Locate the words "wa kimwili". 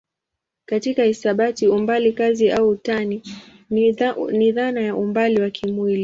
5.41-5.99